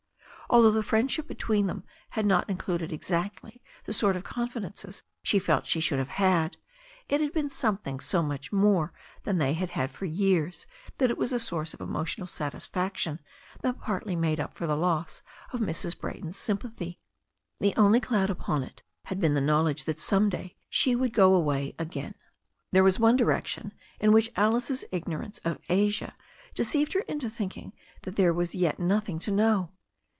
[0.53, 5.39] Al though the friendship between them had not included exactly the sort of confidences she
[5.39, 6.57] felt she should have had,
[7.07, 8.91] it had been something so much more
[9.23, 10.67] than they had had for years
[10.97, 13.21] that it was a source of emotional satisfaction
[13.61, 15.21] that partly made up for the loss
[15.53, 15.97] of Mrs.
[15.97, 16.99] Brayton's sympathy.
[17.61, 21.33] The only cloud upon it had been the knowledge that some day she would go
[21.33, 22.13] away again.
[22.73, 23.71] There was one direction
[24.01, 26.13] in which Alice's ignorance of Asia
[26.53, 27.71] deceived her into thinking
[28.01, 29.71] that there was yet nothing to know.